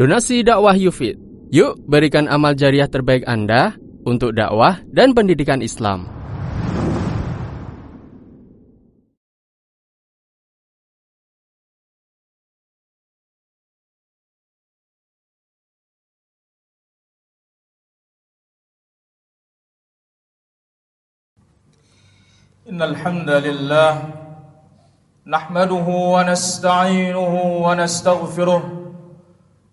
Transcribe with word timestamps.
Donasi 0.00 0.40
dakwah 0.40 0.72
Yufid. 0.80 1.20
Yuk 1.52 1.82
berikan 1.84 2.24
amal 2.24 2.56
jariah 2.56 2.88
terbaik 2.88 3.26
Anda 3.28 3.76
untuk 4.08 4.32
dakwah 4.32 4.80
dan 4.88 5.12
pendidikan 5.12 5.60
Islam. 5.60 6.20
إن 22.70 22.78
الحمد 22.78 23.30
لله 23.30 23.92
نحمده 25.26 25.86
ونستعينه 26.14 27.34
ونستغفره 27.66 28.62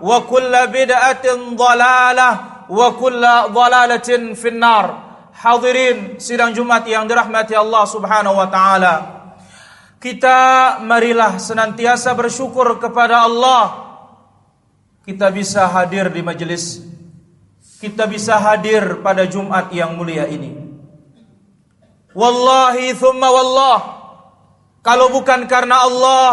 wa 0.00 0.18
kulla 0.26 0.66
bid'atin 0.70 1.54
dhalalah 1.58 2.66
wa 2.70 2.88
kulla 2.94 3.50
dhalalatin 3.50 4.34
finnar. 4.38 5.06
Hadirin 5.38 6.18
sidang 6.18 6.50
Jumat 6.50 6.82
yang 6.90 7.06
dirahmati 7.06 7.54
Allah 7.54 7.86
Subhanahu 7.86 8.34
wa 8.34 8.48
taala. 8.50 8.94
Kita 9.98 10.78
marilah 10.82 11.38
senantiasa 11.38 12.14
bersyukur 12.14 12.78
kepada 12.82 13.26
Allah. 13.26 13.86
Kita 15.06 15.30
bisa 15.30 15.66
hadir 15.70 16.10
di 16.10 16.20
majelis 16.22 16.88
kita 17.78 18.10
bisa 18.10 18.34
hadir 18.42 18.98
pada 19.06 19.22
Jumat 19.22 19.70
yang 19.70 19.94
mulia 19.94 20.26
ini. 20.26 20.50
Wallahi 22.10 22.90
thumma 22.98 23.30
wallah. 23.30 23.78
Kalau 24.82 25.14
bukan 25.14 25.46
karena 25.46 25.86
Allah, 25.86 26.30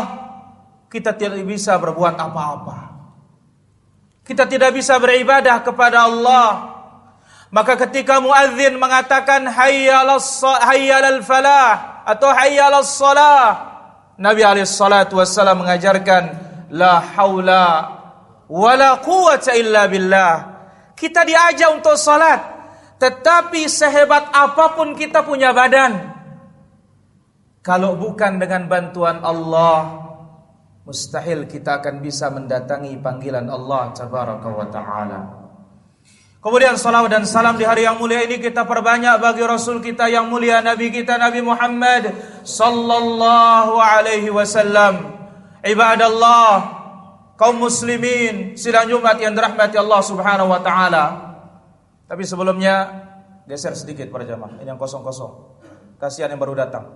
kita 0.90 1.14
tidak 1.14 1.46
bisa 1.46 1.78
berbuat 1.78 2.18
apa-apa. 2.18 2.85
Kita 4.26 4.50
tidak 4.50 4.74
bisa 4.74 4.98
beribadah 4.98 5.62
kepada 5.62 6.10
Allah. 6.10 6.76
Maka 7.54 7.78
ketika 7.88 8.18
muadzin 8.18 8.76
mengatakan 8.76 9.46
hayyalal 9.48 10.20
falah 11.22 12.04
atau 12.04 12.30
hayyalas 12.34 12.90
salah, 12.90 13.46
Nabi 14.18 14.42
alaihi 14.42 14.68
salatu 14.68 15.22
wasallam 15.22 15.64
mengajarkan 15.64 16.24
la 16.74 17.00
haula 17.16 17.68
wala 18.50 19.00
quwwata 19.00 19.56
illa 19.56 19.88
billah 19.88 20.56
kita 20.96 21.28
diajak 21.28 21.76
untuk 21.76 22.00
salat, 22.00 22.40
tetapi 23.04 23.68
sehebat 23.68 24.32
apa 24.32 24.80
pun 24.80 24.96
kita 24.96 25.28
punya 25.28 25.52
badan, 25.52 26.16
kalau 27.60 28.00
bukan 28.00 28.40
dengan 28.40 28.72
bantuan 28.72 29.20
Allah, 29.20 30.05
mustahil 30.86 31.50
kita 31.50 31.82
akan 31.82 32.00
bisa 32.00 32.30
mendatangi 32.30 32.94
panggilan 33.02 33.50
Allah 33.50 33.92
tabaraka 33.92 34.48
wa 34.48 34.68
taala. 34.70 35.20
Kemudian 36.46 36.78
salawat 36.78 37.10
dan 37.10 37.26
salam 37.26 37.58
di 37.58 37.66
hari 37.66 37.90
yang 37.90 37.98
mulia 37.98 38.22
ini 38.22 38.38
kita 38.38 38.70
perbanyak 38.70 39.18
bagi 39.18 39.42
Rasul 39.42 39.82
kita 39.82 40.06
yang 40.14 40.30
mulia 40.30 40.62
Nabi 40.62 40.94
kita 40.94 41.18
Nabi 41.18 41.42
Muhammad 41.42 42.14
sallallahu 42.46 43.82
alaihi 43.82 44.30
wasallam. 44.30 45.10
Ibadallah, 45.66 46.54
kaum 47.34 47.66
muslimin 47.66 48.54
sidang 48.54 48.86
Jumat 48.94 49.18
yang 49.18 49.34
dirahmati 49.34 49.82
Allah 49.82 50.02
Subhanahu 50.06 50.54
wa 50.54 50.62
taala. 50.62 51.06
Tapi 52.06 52.22
sebelumnya 52.22 52.94
geser 53.50 53.74
sedikit 53.74 54.14
para 54.14 54.22
jamaah. 54.22 54.62
Ini 54.62 54.70
yang 54.70 54.78
kosong-kosong. 54.78 55.58
Kasihan 55.98 56.30
yang 56.30 56.38
baru 56.38 56.54
datang. 56.54 56.94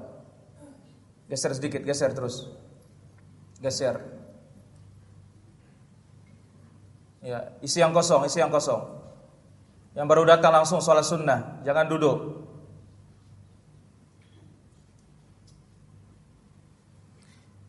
Geser 1.26 1.58
sedikit, 1.58 1.82
geser 1.82 2.14
terus. 2.14 2.69
Geser. 3.60 4.00
Ya, 7.20 7.52
isi 7.60 7.84
yang 7.84 7.92
kosong, 7.92 8.24
isi 8.24 8.40
yang 8.40 8.48
kosong. 8.48 8.80
Yang 9.92 10.06
baru 10.08 10.24
datang 10.24 10.56
langsung 10.56 10.80
sholat 10.80 11.04
sunnah, 11.04 11.60
jangan 11.68 11.86
duduk. 11.92 12.18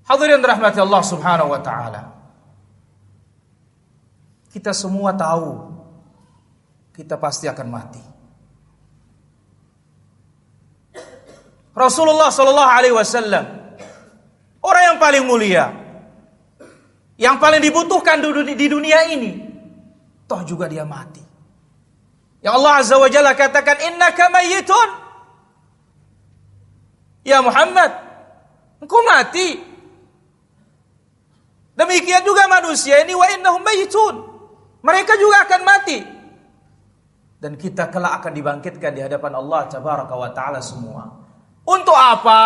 Hadirin 0.07 0.43
rahmati 0.43 0.79
Allah 0.79 1.03
Subhanahu 1.07 1.51
wa 1.55 1.61
taala. 1.63 2.03
Kita 4.51 4.75
semua 4.75 5.15
tahu 5.15 5.71
kita 6.91 7.15
pasti 7.15 7.47
akan 7.47 7.69
mati. 7.71 8.03
Rasulullah 11.71 12.35
Shallallahu 12.35 12.71
Alaihi 12.75 12.95
Wasallam 12.95 13.60
orang 14.61 14.83
yang 14.95 14.99
paling 15.01 15.25
mulia, 15.25 15.65
yang 17.21 17.37
paling 17.37 17.61
dibutuhkan 17.61 18.21
di 18.57 18.67
dunia 18.69 19.13
ini, 19.13 19.37
toh 20.25 20.41
juga 20.45 20.69
dia 20.69 20.89
mati. 20.89 21.21
Yang 22.41 22.55
Allah 22.57 22.73
Azza 22.81 22.97
wa 22.97 23.09
Jalla 23.13 23.37
katakan 23.37 23.77
innaka 23.85 24.33
mayyitun. 24.33 24.89
Ya 27.21 27.45
Muhammad, 27.45 27.93
engkau 28.81 29.05
mati. 29.05 29.61
Demikian 31.77 32.25
juga 32.25 32.49
manusia 32.49 33.05
ini 33.05 33.13
wa 33.13 33.29
innahum 33.29 33.61
mayyitun. 33.61 34.15
Mereka 34.81 35.13
juga 35.21 35.45
akan 35.45 35.61
mati. 35.61 35.99
Dan 37.41 37.57
kita 37.57 37.89
kelak 37.93 38.21
akan 38.21 38.33
dibangkitkan 38.37 38.93
di 38.97 39.01
hadapan 39.05 39.37
Allah 39.37 39.69
tabaraka 39.69 40.13
wa 40.17 40.29
taala 40.33 40.61
semua. 40.65 41.09
Untuk 41.65 41.97
apa? 41.97 42.41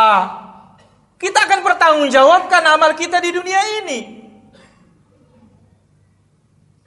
Kita 1.25 1.49
akan 1.49 1.61
pertanggungjawabkan 1.65 2.63
amal 2.69 2.93
kita 2.93 3.17
di 3.25 3.33
dunia 3.33 3.61
ini. 3.81 3.99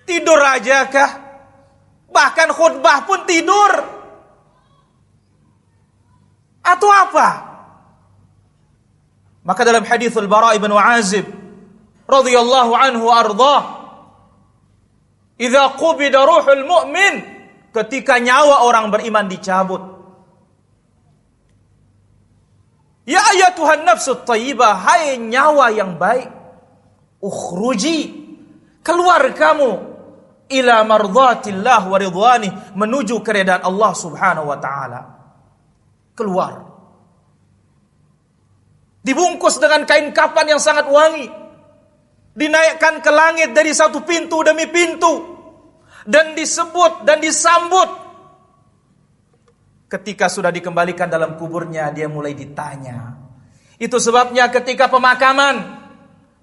Tidur 0.05 0.37
aja 0.37 0.85
kah? 0.85 1.11
Bahkan 2.13 2.53
khutbah 2.53 3.09
pun 3.09 3.25
tidur. 3.25 3.71
Atau 6.61 6.85
apa? 6.85 7.27
Maka 9.41 9.61
dalam 9.65 9.81
hadithul 9.81 10.29
Bara 10.29 10.53
ibn 10.53 10.69
Azib 10.69 11.25
radhiyallahu 12.05 12.77
anhu 12.77 13.09
ardhah 13.09 13.61
Idza 15.37 15.77
qubida 15.81 16.25
ruhul 16.25 16.65
mu'min 16.65 17.25
ketika 17.73 18.21
nyawa 18.21 18.65
orang 18.65 18.89
beriman 18.89 19.29
dicabut. 19.29 19.96
Ya 23.07 23.23
ayatuhan 23.23 23.87
nafsu 23.87 24.19
thayyibah, 24.27 24.83
hai 24.83 25.15
nyawa 25.15 25.71
yang 25.71 25.95
baik. 25.95 26.27
Ukhruji, 27.23 28.11
keluar 28.83 29.23
kamu 29.31 29.71
ila 30.51 30.83
mardhatillah 30.83 31.87
wa 31.87 31.97
ridwani 31.97 32.51
menuju 32.75 33.23
keredaan 33.23 33.63
Allah 33.63 33.91
Subhanahu 33.95 34.51
wa 34.51 34.59
taala. 34.59 35.01
Keluar. 36.19 36.67
Dibungkus 39.07 39.55
dengan 39.55 39.87
kain 39.87 40.11
kapan 40.11 40.59
yang 40.59 40.61
sangat 40.61 40.91
wangi. 40.91 41.31
Dinaikkan 42.35 42.99
ke 42.99 43.07
langit 43.07 43.55
dari 43.55 43.71
satu 43.71 44.03
pintu 44.03 44.43
demi 44.43 44.67
pintu. 44.67 45.39
Dan 46.03 46.35
disebut 46.35 47.07
dan 47.07 47.23
disambut. 47.23 48.06
Ketika 49.87 50.27
sudah 50.27 50.51
dikembalikan 50.51 51.07
dalam 51.07 51.39
kuburnya, 51.39 51.87
dia 51.95 52.11
mulai 52.11 52.35
ditanya. 52.35 53.15
Itu 53.79 54.03
sebabnya 54.03 54.51
ketika 54.51 54.91
pemakaman 54.91 55.63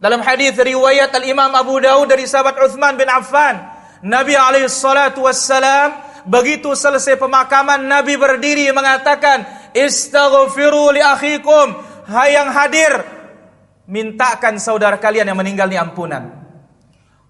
dalam 0.00 0.24
hadis 0.24 0.56
riwayat 0.56 1.12
Al-Imam 1.12 1.52
Abu 1.52 1.76
Daud 1.76 2.08
dari 2.08 2.24
sahabat 2.24 2.56
Uthman 2.56 2.96
bin 2.96 3.04
Affan, 3.04 3.60
Nabi 4.00 4.32
alaihi 4.32 4.72
salatu 4.72 5.28
wassalam 5.28 5.92
begitu 6.24 6.72
selesai 6.72 7.20
pemakaman 7.20 7.84
Nabi 7.84 8.16
berdiri 8.16 8.72
mengatakan, 8.72 9.44
"Istaghfiru 9.76 10.96
li 10.96 11.04
akhikum." 11.04 11.92
Hai 12.04 12.36
yang 12.36 12.52
hadir, 12.52 13.00
mintakan 13.88 14.60
saudara 14.60 15.00
kalian 15.00 15.28
yang 15.32 15.40
meninggal 15.40 15.68
ini 15.72 15.80
ampunan. 15.80 16.44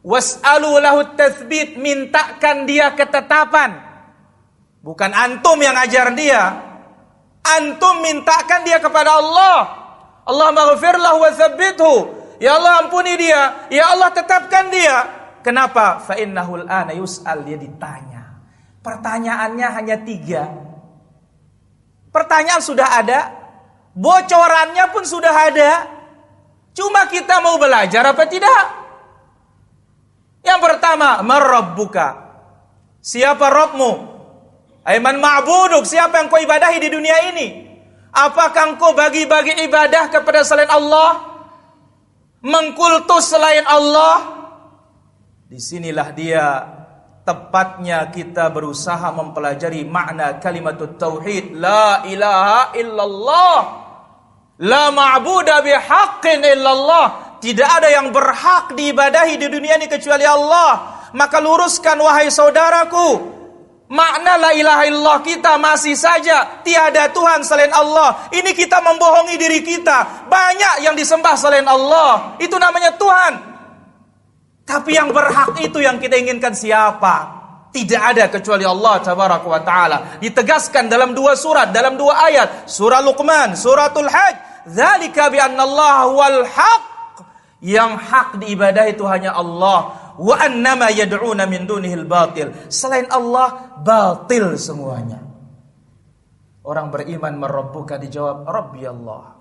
Was'alu 0.03 0.83
lahu 0.83 1.15
tathbit, 1.15 1.79
mintakan 1.79 2.67
dia 2.67 2.91
ketetapan. 2.93 3.94
Bukan 4.85 5.17
antum 5.17 5.57
yang 5.65 5.73
ajar 5.81 6.13
dia. 6.13 6.61
Antum 7.41 8.05
mintakan 8.05 8.69
dia 8.69 8.77
kepada 8.77 9.17
Allah. 9.17 9.59
Allah 10.29 10.49
maghfirlah 10.53 11.17
wa 11.17 11.31
thabbithu. 11.33 11.95
Ya 12.37 12.61
Allah 12.61 12.85
ampuni 12.85 13.17
dia. 13.17 13.65
Ya 13.73 13.97
Allah 13.97 14.13
tetapkan 14.13 14.69
dia. 14.69 15.09
Kenapa? 15.41 16.05
Fa 16.05 16.21
innahul 16.21 16.69
ana 16.69 16.93
yus'al 16.93 17.49
dia 17.49 17.57
ditanya. 17.57 18.45
Pertanyaannya 18.85 19.69
hanya 19.73 19.97
tiga. 20.05 20.53
Pertanyaan 22.13 22.61
sudah 22.61 23.01
ada, 23.01 23.21
bocorannya 23.97 24.85
pun 24.93 25.05
sudah 25.09 25.33
ada. 25.33 25.71
Cuma 26.77 27.09
kita 27.09 27.41
mau 27.41 27.57
belajar 27.57 28.05
apa 28.05 28.29
tidak? 28.29 28.65
Yang 30.45 30.61
pertama, 30.61 31.25
merabbuka. 31.25 32.09
Siapa 33.01 33.49
Robmu? 33.49 34.14
Aiman 34.85 35.17
ma'buduk, 35.17 35.89
siapa 35.89 36.21
yang 36.21 36.29
kau 36.29 36.37
ibadahi 36.37 36.77
di 36.77 36.89
dunia 36.93 37.33
ini? 37.33 37.65
Apakah 38.15 38.77
engkau 38.77 38.93
bagi-bagi 38.93 39.65
ibadah 39.65 40.13
kepada 40.13 40.45
selain 40.45 40.69
Allah? 40.69 41.35
Mengkultus 42.45 43.33
selain 43.33 43.65
Allah? 43.65 44.45
Di 45.49 45.57
sinilah 45.57 46.09
dia 46.13 46.47
tepatnya 47.25 48.13
kita 48.13 48.53
berusaha 48.53 49.09
mempelajari 49.17 49.83
makna 49.89 50.37
kalimat 50.37 50.77
tauhid 50.77 51.57
la 51.57 52.05
ilaha 52.05 52.77
illallah 52.77 53.59
la 54.61 54.85
ma'budu 54.93 55.57
bihaqqin 55.65 56.45
illallah 56.45 57.41
tidak 57.41 57.81
ada 57.81 57.89
yang 57.89 58.13
berhak 58.13 58.77
diibadahi 58.77 59.41
di 59.41 59.49
dunia 59.49 59.81
ini 59.81 59.89
kecuali 59.89 60.29
Allah 60.29 61.01
maka 61.17 61.41
luruskan 61.41 61.97
wahai 61.97 62.29
saudaraku 62.29 63.34
Makna 63.95 64.35
la 64.43 64.51
ilaha 64.51 64.83
illallah 64.91 65.19
kita 65.23 65.55
masih 65.55 65.95
saja 65.95 66.67
tiada 66.67 67.15
Tuhan 67.15 67.47
selain 67.47 67.71
Allah. 67.71 68.27
Ini 68.35 68.51
kita 68.51 68.83
membohongi 68.83 69.39
diri 69.39 69.63
kita. 69.63 70.27
Banyak 70.27 70.83
yang 70.83 70.99
disembah 70.99 71.39
selain 71.39 71.63
Allah. 71.63 72.35
Itu 72.43 72.59
namanya 72.59 72.99
Tuhan. 72.99 73.55
Tapi 74.67 74.99
yang 74.99 75.15
berhak 75.15 75.63
itu 75.63 75.79
yang 75.79 76.03
kita 76.03 76.19
inginkan 76.19 76.59
siapa? 76.59 77.47
Tidak 77.71 78.03
ada 78.03 78.27
kecuali 78.27 78.67
Allah 78.67 78.99
tabaraka 78.99 79.47
wa 79.47 79.63
taala. 79.63 79.99
Ditegaskan 80.19 80.91
dalam 80.91 81.15
dua 81.15 81.39
surat, 81.39 81.71
dalam 81.71 81.95
dua 81.95 82.19
ayat. 82.27 82.67
Surah 82.67 82.99
Luqman, 82.99 83.55
suratul 83.55 84.11
Hajj. 84.11 84.67
Dzalika 84.75 85.31
bi 85.31 85.39
Allah 85.39 86.11
wal 86.11 86.43
haq. 86.43 86.83
Yang 87.63 87.93
hak 88.11 88.29
diibadah 88.43 88.91
itu 88.91 89.07
hanya 89.07 89.39
Allah 89.39 90.04
wa 90.19 90.35
annama 90.39 90.91
yad'una 90.91 91.47
min 91.49 91.67
dunihil 91.67 92.07
batil. 92.07 92.53
Selain 92.71 93.07
Allah 93.11 93.79
batil 93.83 94.55
semuanya. 94.61 95.23
Orang 96.65 96.89
beriman 96.89 97.37
merabbuka 97.37 98.01
dijawab 98.01 98.49
Rabbi 98.49 98.83
Allah. 98.89 99.37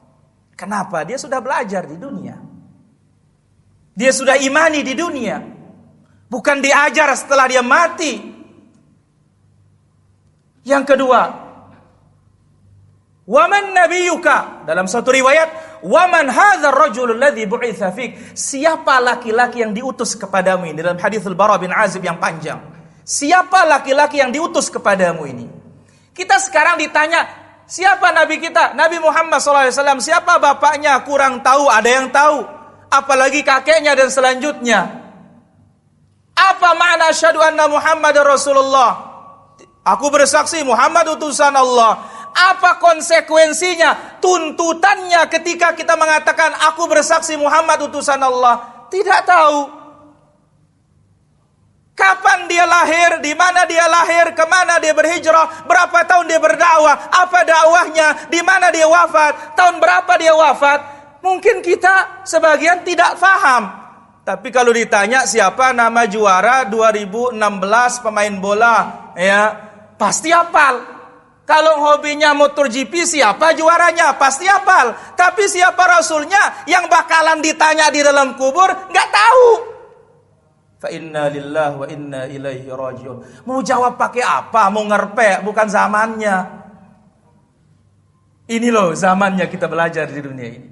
Kenapa? 0.54 1.08
Dia 1.08 1.16
sudah 1.16 1.40
belajar 1.40 1.88
di 1.88 1.96
dunia. 1.96 2.36
Dia 3.94 4.12
sudah 4.12 4.36
imani 4.38 4.84
di 4.84 4.94
dunia. 4.98 5.40
Bukan 6.28 6.58
diajar 6.60 7.14
setelah 7.16 7.46
dia 7.48 7.64
mati. 7.64 8.34
Yang 10.64 10.84
kedua, 10.96 11.44
Waman 13.24 13.72
nabiyuka 13.72 14.68
dalam 14.68 14.84
satu 14.84 15.16
riwayat, 15.16 15.63
waman 15.84 16.32
hadzal 16.32 16.72
rajul 16.72 17.12
alladhi 17.14 17.44
bu'itsa 17.44 17.92
fik? 17.92 18.34
Siapa 18.34 19.04
laki-laki 19.04 19.62
yang 19.62 19.76
diutus 19.76 20.16
kepadamu 20.16 20.72
ini 20.72 20.80
dalam 20.80 20.98
hadis 20.98 21.28
Al-Bara 21.28 21.60
bin 21.60 21.70
Azib 21.76 22.02
yang 22.02 22.18
panjang. 22.18 22.58
Siapa 23.04 23.68
laki-laki 23.68 24.24
yang 24.24 24.32
diutus 24.32 24.72
kepadamu 24.72 25.28
ini? 25.28 25.46
Kita 26.16 26.40
sekarang 26.40 26.80
ditanya, 26.80 27.28
siapa 27.68 28.16
nabi 28.16 28.40
kita? 28.40 28.72
Nabi 28.80 29.04
Muhammad 29.04 29.44
SAW. 29.44 30.00
Siapa 30.00 30.40
bapaknya? 30.40 31.04
Kurang 31.04 31.44
tahu, 31.44 31.68
ada 31.68 31.90
yang 31.90 32.08
tahu. 32.14 32.48
Apalagi 32.88 33.44
kakeknya 33.44 33.92
dan 33.98 34.08
selanjutnya. 34.08 34.80
Apa 36.34 36.70
makna 36.80 37.12
syahadu 37.12 37.44
anna 37.44 37.66
Muhammad 37.68 38.16
Rasulullah? 38.24 38.92
Aku 39.84 40.08
bersaksi 40.08 40.64
Muhammad 40.64 41.20
utusan 41.20 41.52
Allah. 41.52 42.13
Apa 42.34 42.82
konsekuensinya? 42.82 44.18
Tuntutannya 44.18 45.30
ketika 45.30 45.78
kita 45.78 45.94
mengatakan 45.94 46.50
aku 46.74 46.90
bersaksi 46.90 47.38
Muhammad 47.38 47.78
utusan 47.86 48.18
Allah. 48.18 48.86
Tidak 48.90 49.22
tahu. 49.26 49.84
Kapan 51.94 52.50
dia 52.50 52.66
lahir, 52.66 53.22
di 53.22 53.38
mana 53.38 53.70
dia 53.70 53.86
lahir, 53.86 54.34
ke 54.34 54.42
mana 54.50 54.82
dia 54.82 54.98
berhijrah, 54.98 55.70
berapa 55.70 56.02
tahun 56.10 56.26
dia 56.26 56.42
berdakwah, 56.42 56.98
apa 57.14 57.40
dakwahnya, 57.46 58.34
di 58.34 58.42
mana 58.42 58.74
dia 58.74 58.90
wafat, 58.90 59.54
tahun 59.54 59.78
berapa 59.78 60.14
dia 60.18 60.34
wafat. 60.34 60.80
Mungkin 61.22 61.62
kita 61.62 62.26
sebagian 62.26 62.82
tidak 62.82 63.14
faham. 63.22 63.70
Tapi 64.26 64.50
kalau 64.50 64.74
ditanya 64.74 65.30
siapa 65.30 65.70
nama 65.70 66.10
juara 66.10 66.66
2016 66.66 67.38
pemain 68.02 68.34
bola, 68.42 68.78
ya 69.14 69.54
pasti 69.94 70.34
hafal. 70.34 70.93
Kalau 71.44 71.84
hobinya 71.84 72.32
motor 72.32 72.72
GP 72.72 73.04
siapa 73.04 73.52
juaranya? 73.52 74.16
Pasti 74.16 74.48
hafal. 74.48 74.96
Tapi 75.20 75.44
siapa 75.52 75.84
rasulnya 76.00 76.64
yang 76.72 76.88
bakalan 76.88 77.44
ditanya 77.44 77.92
di 77.92 78.00
dalam 78.00 78.40
kubur 78.40 78.72
nggak 78.72 79.10
tahu. 79.12 79.48
Fa 80.80 80.88
inna 80.88 81.28
lillahi 81.28 81.76
wa 81.76 81.88
inna 81.92 82.22
ilaihi 82.32 82.68
rajiun. 82.72 83.44
Mau 83.44 83.60
jawab 83.60 84.00
pakai 84.00 84.24
apa? 84.24 84.72
Mau 84.72 84.88
ngerpek 84.88 85.44
bukan 85.44 85.68
zamannya. 85.68 86.64
Ini 88.48 88.68
loh 88.72 88.96
zamannya 88.96 89.48
kita 89.48 89.68
belajar 89.68 90.08
di 90.08 90.20
dunia 90.24 90.48
ini. 90.48 90.70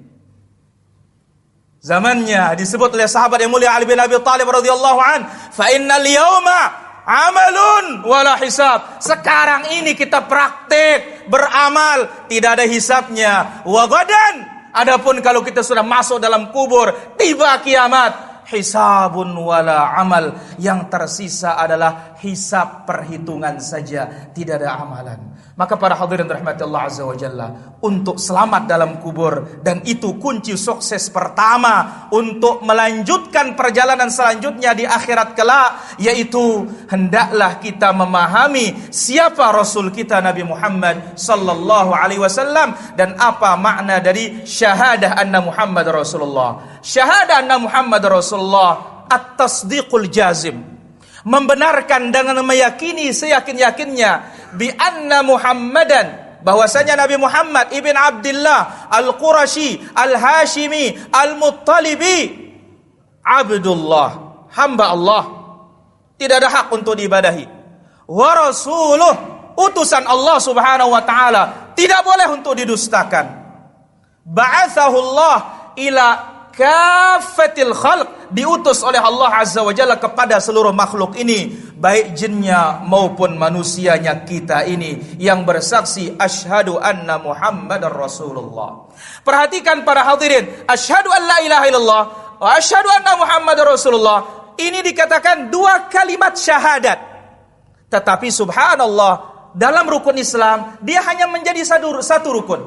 Zamannya 1.82 2.54
disebut 2.56 2.94
oleh 2.94 3.10
sahabat 3.10 3.42
yang 3.42 3.50
mulia 3.50 3.74
Ali 3.74 3.88
bin 3.88 3.98
Abi 3.98 4.14
Thalib 4.22 4.46
radhiyallahu 4.46 5.00
an, 5.02 5.26
fa 5.50 5.66
innal 5.74 6.06
yauma 6.06 6.81
amalun 7.06 8.06
wala 8.06 8.38
hisab. 8.38 9.02
Sekarang 9.02 9.70
ini 9.74 9.94
kita 9.94 10.26
praktek, 10.26 11.26
beramal, 11.30 12.26
tidak 12.26 12.60
ada 12.60 12.64
hisabnya. 12.66 13.62
Wa 13.66 13.84
gadan. 13.86 14.36
Adapun 14.72 15.20
kalau 15.20 15.44
kita 15.44 15.60
sudah 15.60 15.84
masuk 15.84 16.16
dalam 16.16 16.48
kubur, 16.48 17.14
tiba 17.20 17.60
kiamat, 17.60 18.44
hisabun 18.48 19.36
wala 19.36 19.92
amal. 19.96 20.56
Yang 20.56 20.88
tersisa 20.88 21.60
adalah 21.60 22.16
hisab 22.24 22.88
perhitungan 22.88 23.60
saja, 23.60 24.32
tidak 24.32 24.64
ada 24.64 24.80
amalan. 24.80 25.31
Maka 25.52 25.76
para 25.76 25.92
hadirin 25.92 26.24
rahmati 26.24 26.64
Allah 26.64 26.82
Azza 26.88 27.04
wa 27.04 27.12
Jalla 27.12 27.76
Untuk 27.84 28.16
selamat 28.16 28.64
dalam 28.64 29.04
kubur 29.04 29.60
Dan 29.60 29.84
itu 29.84 30.16
kunci 30.16 30.56
sukses 30.56 31.12
pertama 31.12 32.08
Untuk 32.08 32.64
melanjutkan 32.64 33.52
perjalanan 33.52 34.08
selanjutnya 34.08 34.72
di 34.72 34.88
akhirat 34.88 35.36
kelak 35.36 36.00
Yaitu 36.00 36.64
hendaklah 36.88 37.60
kita 37.60 37.92
memahami 37.92 38.88
Siapa 38.88 39.52
Rasul 39.52 39.92
kita 39.92 40.24
Nabi 40.24 40.40
Muhammad 40.40 41.20
Sallallahu 41.20 41.92
alaihi 41.92 42.24
wasallam 42.24 42.72
Dan 42.96 43.20
apa 43.20 43.52
makna 43.60 44.00
dari 44.00 44.42
syahadah 44.48 45.20
anna 45.20 45.44
Muhammad 45.44 45.86
Rasulullah. 45.92 46.80
Syahadah 46.80 47.44
anna 47.44 47.56
Muhammad 47.60 48.02
Rasulullah 48.08 49.04
At-tasdiqul 49.12 50.08
jazim. 50.08 50.72
Membenarkan 51.22 52.10
dengan 52.10 52.42
meyakini 52.42 53.14
seyakin-yakinnya 53.14 54.41
bi 54.56 54.68
anna 54.72 55.22
Muhammadan. 55.24 56.22
Bahwasanya 56.42 56.98
Nabi 56.98 57.14
Muhammad 57.22 57.70
ibn 57.70 57.94
Abdullah 57.94 58.90
Al-Qurashi 58.90 59.78
Al-Hashimi 59.94 61.14
Al-Muttalibi. 61.14 62.18
Abdullah. 63.22 64.10
Hamba 64.50 64.84
Allah. 64.90 65.22
Tidak 66.18 66.36
ada 66.42 66.50
hak 66.50 66.66
untuk 66.74 66.98
diibadahi. 66.98 67.46
Wa 68.10 68.30
rasuluh. 68.34 69.14
Utusan 69.54 70.02
Allah 70.02 70.42
Subhanahu 70.42 70.90
wa 70.90 71.02
taala. 71.06 71.74
Tidak 71.78 72.00
boleh 72.02 72.26
untuk 72.34 72.58
didustakan. 72.58 73.42
Ba'athahu 74.26 74.96
Allah 74.98 75.36
ila 75.78 76.06
kafatil 76.50 77.70
khalq. 77.70 78.34
Diutus 78.34 78.82
oleh 78.82 78.98
Allah 78.98 79.46
Azza 79.46 79.62
wa 79.62 79.70
Jalla 79.70 79.94
kepada 80.00 80.42
seluruh 80.42 80.74
makhluk 80.74 81.14
ini 81.20 81.71
baik 81.82 82.14
jinnya 82.14 82.78
maupun 82.86 83.34
manusianya 83.34 84.22
kita 84.22 84.62
ini 84.70 85.18
yang 85.18 85.42
bersaksi 85.42 86.14
asyhadu 86.14 86.78
anna 86.78 87.18
Muhammadar 87.18 87.90
Rasulullah. 87.90 88.86
Perhatikan 89.26 89.82
para 89.82 90.06
hadirin, 90.06 90.46
asyhadu 90.70 91.10
an 91.10 91.22
la 91.26 91.38
ilaha 91.42 91.64
illallah 91.66 92.02
wa 92.38 92.48
asyhadu 92.54 92.86
anna 92.86 93.18
Muhammadar 93.18 93.66
Rasulullah. 93.66 94.18
Ini 94.54 94.78
dikatakan 94.78 95.50
dua 95.50 95.90
kalimat 95.90 96.38
syahadat. 96.38 96.98
Tetapi 97.90 98.30
subhanallah, 98.30 99.14
dalam 99.58 99.82
rukun 99.90 100.22
Islam 100.22 100.78
dia 100.86 101.02
hanya 101.02 101.26
menjadi 101.26 101.66
satu, 101.66 101.98
satu 101.98 102.30
rukun. 102.30 102.62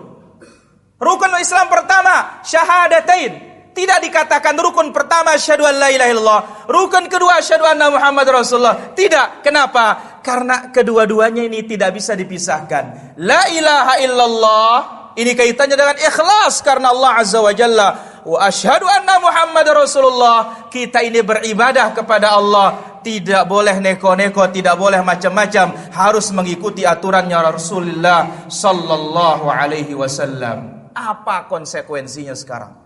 Rukun 1.00 1.32
Islam 1.40 1.72
pertama 1.72 2.44
syahadatain, 2.44 3.55
tidak 3.76 4.00
dikatakan 4.08 4.56
rukun 4.56 4.96
pertama 4.96 5.36
syahadu 5.36 5.68
an 5.68 5.76
la 5.76 5.92
ilaha 5.92 6.10
illallah, 6.16 6.42
rukun 6.72 7.12
kedua 7.12 7.44
syahadu 7.44 7.68
anna 7.68 7.92
Muhammad 7.92 8.24
Rasulullah. 8.32 8.96
Tidak. 8.96 9.44
Kenapa? 9.44 10.16
Karena 10.24 10.72
kedua-duanya 10.72 11.44
ini 11.44 11.68
tidak 11.68 11.92
bisa 11.92 12.16
dipisahkan. 12.16 13.20
La 13.20 13.52
ilaha 13.52 14.00
illallah 14.00 14.76
ini 15.20 15.36
kaitannya 15.36 15.76
dengan 15.76 16.00
ikhlas 16.00 16.64
karena 16.64 16.96
Allah 16.96 17.12
Azza 17.20 17.44
wa 17.44 17.52
Jalla. 17.52 17.90
Wa 18.24 18.48
asyhadu 18.48 18.88
anna 18.88 19.20
Muhammad 19.20 19.68
Rasulullah. 19.72 20.68
Kita 20.72 21.04
ini 21.04 21.20
beribadah 21.20 21.92
kepada 21.92 22.32
Allah. 22.32 23.00
Tidak 23.04 23.44
boleh 23.44 23.84
neko-neko, 23.84 24.56
tidak 24.56 24.80
boleh 24.80 25.04
macam-macam. 25.04 25.92
Harus 25.92 26.32
mengikuti 26.32 26.88
aturannya 26.88 27.38
Rasulullah 27.44 28.48
sallallahu 28.48 29.52
alaihi 29.52 29.92
wasallam. 29.92 30.92
Apa 30.96 31.52
konsekuensinya 31.52 32.34
sekarang? 32.34 32.85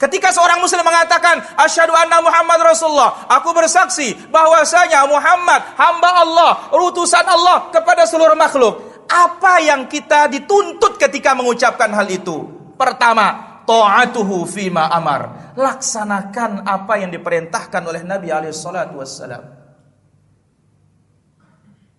Ketika 0.00 0.32
seorang 0.32 0.64
muslim 0.64 0.80
mengatakan 0.80 1.44
asyhadu 1.60 1.92
anna 1.92 2.24
Muhammad 2.24 2.72
Rasulullah, 2.72 3.28
aku 3.28 3.52
bersaksi 3.52 4.16
bahwasanya 4.32 5.04
Muhammad 5.04 5.76
hamba 5.76 6.10
Allah, 6.24 6.50
utusan 6.72 7.20
Allah 7.20 7.68
kepada 7.68 8.08
seluruh 8.08 8.32
makhluk. 8.32 9.04
Apa 9.04 9.60
yang 9.60 9.84
kita 9.92 10.32
dituntut 10.32 10.96
ketika 10.96 11.36
mengucapkan 11.36 11.92
hal 11.92 12.08
itu? 12.08 12.48
Pertama, 12.80 13.60
ta'atuhu 13.68 14.48
fima 14.48 14.88
amar. 14.88 15.52
Laksanakan 15.60 16.64
apa 16.64 16.96
yang 16.96 17.12
diperintahkan 17.12 17.84
oleh 17.84 18.00
Nabi 18.00 18.32
alaihi 18.32 18.56
salatu 18.56 19.04
wassalam. 19.04 19.44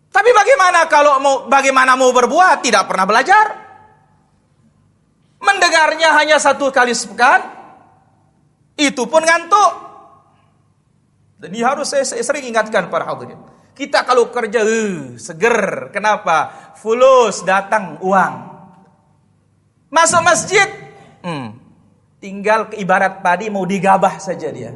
Tapi 0.10 0.29
bagaimana 0.34 0.89
kalau 0.89 1.22
mau 1.22 1.36
bagaimana 1.46 1.93
mau 1.93 2.10
berbuat 2.10 2.65
tidak 2.65 2.89
pernah 2.89 3.05
belajar? 3.05 3.46
Mendengarnya 5.38 6.17
hanya 6.17 6.38
satu 6.41 6.74
kali 6.74 6.98
sepekan, 6.98 7.61
itu 8.80 9.04
pun 9.08 9.24
ngantuk. 9.24 9.74
Ini 11.42 11.60
harus 11.66 11.90
saya, 11.90 12.06
saya 12.06 12.22
sering 12.22 12.54
ingatkan 12.54 12.88
para 12.94 13.08
hadirin. 13.10 13.40
Kita 13.74 14.06
kalau 14.06 14.30
kerja 14.30 14.62
uh, 14.62 15.18
seger, 15.18 15.90
kenapa? 15.90 16.72
Fulus 16.78 17.42
datang 17.42 17.98
uang. 18.06 18.34
Masuk 19.90 20.22
masjid, 20.22 20.70
hmm, 21.25 21.58
tinggal 22.22 22.70
ibarat 22.78 23.25
padi 23.25 23.50
mau 23.50 23.66
digabah 23.66 24.22
saja 24.22 24.54
dia. 24.54 24.72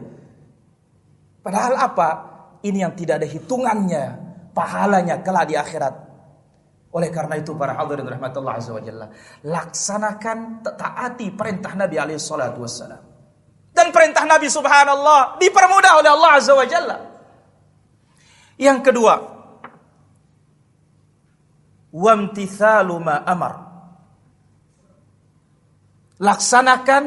Padahal 1.46 1.78
apa? 1.78 2.10
Ini 2.66 2.82
yang 2.82 2.98
tidak 2.98 3.22
ada 3.22 3.30
hitungannya, 3.30 4.06
pahalanya 4.58 5.22
kelak 5.22 5.54
di 5.54 5.56
akhirat. 5.56 5.94
Oleh 6.96 7.14
karena 7.14 7.38
itu 7.38 7.54
para 7.54 7.78
hadirin 7.78 8.10
rahmatullah 8.10 8.58
azza 8.58 8.74
wa 8.74 8.82
jalla, 8.82 9.08
laksanakan 9.46 10.66
taati 10.66 11.30
perintah 11.38 11.78
Nabi 11.78 12.02
alaihi 12.02 12.18
salatu 12.18 12.66
wassalam. 12.66 13.15
Dan 13.76 13.92
perintah 13.92 14.24
Nabi 14.24 14.48
subhanallah 14.48 15.36
dipermudah 15.36 16.00
oleh 16.00 16.10
Allah 16.16 16.32
azza 16.40 16.56
wa 16.56 16.64
jalla. 16.64 16.98
Yang 18.56 18.80
kedua, 18.88 19.14
wamtithalu 21.92 22.96
ma 23.04 23.20
amar. 23.28 23.54
Laksanakan 26.24 27.04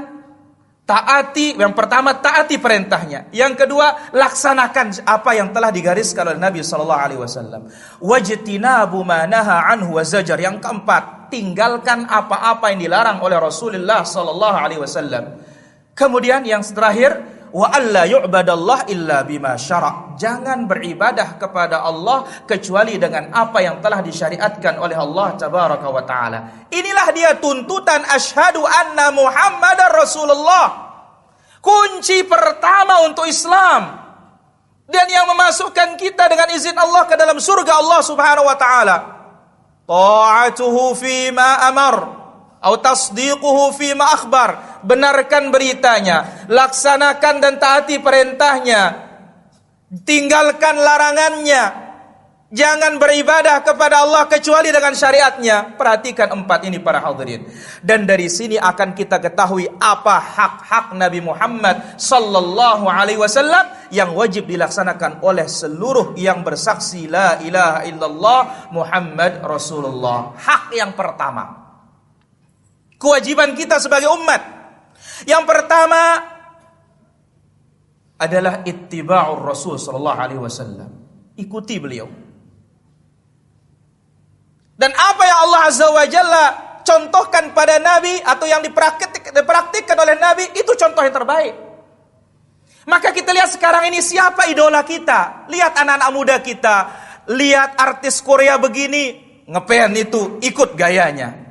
taati 0.85 1.57
yang 1.57 1.73
pertama 1.73 2.21
taati 2.21 2.61
perintahnya. 2.61 3.33
Yang 3.33 3.65
kedua, 3.65 4.13
laksanakan 4.13 5.09
apa 5.09 5.31
yang 5.33 5.49
telah 5.57 5.73
digariskan 5.73 6.37
oleh 6.37 6.41
Nabi 6.41 6.61
sallallahu 6.61 7.01
alaihi 7.01 7.21
wasallam. 7.21 7.73
Wajtinabu 8.05 9.01
ma 9.09 9.25
naha 9.25 9.73
anhu 9.73 9.97
wa 9.97 10.05
zajar. 10.05 10.37
Yang 10.37 10.61
keempat, 10.61 11.33
tinggalkan 11.33 12.05
apa-apa 12.05 12.77
yang 12.77 12.85
dilarang 12.85 13.25
oleh 13.25 13.41
Rasulullah 13.41 14.05
sallallahu 14.05 14.57
alaihi 14.57 14.85
wasallam. 14.85 15.48
Kemudian 15.99 16.47
yang 16.47 16.63
terakhir, 16.63 17.19
wa 17.51 17.75
alla 17.75 18.07
yu'badallah 18.07 18.87
illa 18.87 19.27
bima 19.27 19.59
syara'. 19.59 20.15
Jangan 20.15 20.71
beribadah 20.71 21.35
kepada 21.43 21.83
Allah 21.83 22.23
kecuali 22.47 23.03
dengan 23.03 23.35
apa 23.35 23.59
yang 23.59 23.83
telah 23.83 23.99
disyariatkan 23.99 24.79
oleh 24.79 24.95
Allah 24.95 25.35
tabaraka 25.35 25.87
wa 25.91 26.03
taala. 26.07 26.71
Inilah 26.71 27.09
dia 27.11 27.35
tuntutan 27.43 28.07
asyhadu 28.07 28.63
anna 28.63 29.11
Muhammadar 29.11 29.91
Rasulullah. 29.91 30.87
Kunci 31.59 32.23
pertama 32.23 33.03
untuk 33.03 33.27
Islam 33.27 34.07
dan 34.87 35.07
yang 35.11 35.27
memasukkan 35.27 35.99
kita 35.99 36.31
dengan 36.31 36.49
izin 36.55 36.79
Allah 36.79 37.11
ke 37.11 37.19
dalam 37.19 37.43
surga 37.43 37.83
Allah 37.83 38.01
Subhanahu 38.07 38.47
wa 38.47 38.55
taala. 38.55 38.97
Ta'atuhu 39.89 40.95
fi 40.95 41.35
ma 41.35 41.59
amar 41.67 42.18
Au 42.59 42.75
tasdiquhu 42.83 43.71
ma 43.95 44.07
akhbar. 44.15 44.83
Benarkan 44.83 45.51
beritanya, 45.51 46.47
laksanakan 46.47 47.35
dan 47.43 47.55
taati 47.59 47.99
perintahnya. 47.99 48.83
Tinggalkan 50.07 50.79
larangannya. 50.79 51.89
Jangan 52.49 52.97
beribadah 52.97 53.61
kepada 53.61 54.09
Allah 54.09 54.25
kecuali 54.25 54.73
dengan 54.73 54.97
syariatnya. 54.97 55.77
Perhatikan 55.77 56.33
empat 56.33 56.65
ini 56.65 56.81
para 56.81 56.97
hadirin. 57.05 57.45
Dan 57.85 58.09
dari 58.09 58.25
sini 58.33 58.57
akan 58.57 58.97
kita 58.97 59.21
ketahui 59.21 59.69
apa 59.77 60.17
hak-hak 60.17 60.97
Nabi 60.97 61.21
Muhammad 61.21 62.01
sallallahu 62.01 62.89
alaihi 62.89 63.21
wasallam 63.21 63.69
yang 63.93 64.17
wajib 64.17 64.49
dilaksanakan 64.49 65.21
oleh 65.21 65.45
seluruh 65.45 66.17
yang 66.17 66.41
bersaksi 66.41 67.05
la 67.05 67.37
ilaha 67.45 67.85
illallah 67.85 68.41
Muhammad 68.73 69.45
Rasulullah. 69.45 70.33
Hak 70.41 70.73
yang 70.73 70.97
pertama 70.97 71.68
kewajiban 72.99 73.55
kita 73.55 73.79
sebagai 73.79 74.11
umat. 74.13 74.43
Yang 75.25 75.45
pertama 75.47 76.03
adalah 78.19 78.67
ittiba'ur 78.67 79.41
Rasul 79.41 79.79
sallallahu 79.79 80.19
alaihi 80.19 80.43
wasallam. 80.43 80.91
Ikuti 81.39 81.79
beliau. 81.79 82.11
Dan 84.79 84.91
apa 84.95 85.23
yang 85.27 85.39
Allah 85.49 85.61
Azza 85.67 85.87
wa 85.91 86.07
Jalla 86.07 86.47
contohkan 86.83 87.51
pada 87.55 87.83
Nabi 87.83 88.19
atau 88.23 88.47
yang 88.47 88.63
dipraktik, 88.63 89.35
dipraktikkan 89.35 89.99
oleh 89.99 90.15
Nabi 90.19 90.55
itu 90.55 90.71
contoh 90.75 91.03
yang 91.03 91.15
terbaik. 91.15 91.55
Maka 92.89 93.13
kita 93.13 93.35
lihat 93.37 93.53
sekarang 93.53 93.91
ini 93.91 94.01
siapa 94.01 94.49
idola 94.49 94.81
kita. 94.87 95.51
Lihat 95.51 95.77
anak-anak 95.77 96.11
muda 96.15 96.37
kita. 96.41 96.77
Lihat 97.29 97.77
artis 97.77 98.25
Korea 98.25 98.57
begini. 98.57 99.29
Ngepen 99.45 99.93
itu 99.99 100.41
ikut 100.41 100.73
gayanya. 100.73 101.48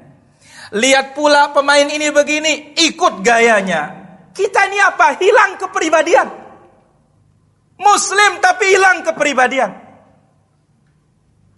Lihat 0.76 1.16
pula 1.16 1.56
pemain 1.56 1.88
ini 1.88 2.12
begini, 2.12 2.76
ikut 2.76 3.24
gayanya. 3.24 3.96
Kita 4.36 4.68
ini 4.68 4.78
apa? 4.84 5.16
Hilang 5.16 5.56
kepribadian. 5.56 6.28
Muslim 7.78 8.42
tapi 8.44 8.74
hilang 8.74 9.06
kepribadian. 9.06 9.72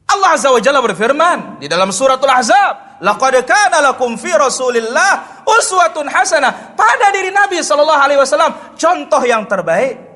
Allah 0.09 0.29
Azza 0.33 0.49
wa 0.49 0.61
Jalla 0.61 0.81
berfirman 0.81 1.61
di 1.61 1.69
dalam 1.69 1.93
suratul 1.93 2.33
Ahzab, 2.33 3.01
"Laqad 3.01 3.45
kana 3.45 3.77
lakum 3.81 4.17
fi 4.17 4.33
Rasulillah 4.33 5.45
uswatun 5.45 6.09
hasanah." 6.09 6.73
Pada 6.73 7.13
diri 7.13 7.29
Nabi 7.29 7.61
sallallahu 7.61 8.01
alaihi 8.03 8.19
wasallam 8.19 8.73
contoh 8.73 9.21
yang 9.21 9.45
terbaik. 9.45 10.09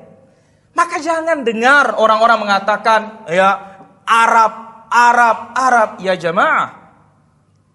Maka 0.74 0.98
jangan 0.98 1.46
dengar 1.46 1.94
orang-orang 1.94 2.38
mengatakan, 2.42 3.00
ya 3.30 3.78
Arab, 4.02 4.52
Arab, 4.90 5.54
Arab, 5.54 5.88
ya 6.02 6.18
jamaah. 6.18 6.83